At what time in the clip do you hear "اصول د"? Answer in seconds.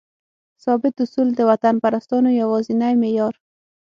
1.05-1.39